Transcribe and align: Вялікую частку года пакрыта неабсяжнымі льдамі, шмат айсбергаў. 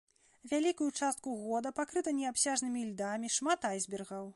Вялікую 0.53 0.87
частку 0.99 1.35
года 1.43 1.73
пакрыта 1.81 2.17
неабсяжнымі 2.23 2.87
льдамі, 2.89 3.35
шмат 3.41 3.71
айсбергаў. 3.73 4.27